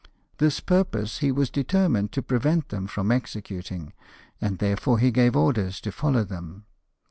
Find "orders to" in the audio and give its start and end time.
5.35-5.91